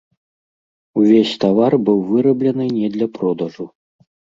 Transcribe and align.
Увесь 1.01 1.35
тавар 1.45 1.73
быў 1.91 2.03
выраблены 2.11 2.63
не 2.77 2.87
для 2.99 3.15
продажу. 3.23 3.73